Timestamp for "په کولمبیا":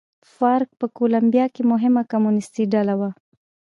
0.79-1.45